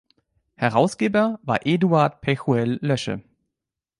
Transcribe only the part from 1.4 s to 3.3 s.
war Eduard Pechuel-Loesche.